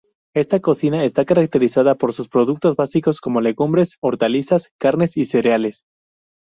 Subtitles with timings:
[0.33, 5.83] Esta cocina está caracterizada por productos básicos como: legumbres, hortalizas, carnes y cereales.